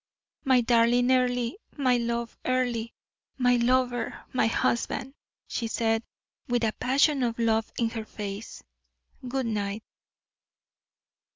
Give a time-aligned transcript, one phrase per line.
[0.43, 2.87] "My darling Earle, my love Earle,
[3.37, 5.13] my lover, my husband!"
[5.47, 6.01] she said,
[6.47, 8.63] with a passion of love in her face,
[9.27, 9.83] "good night."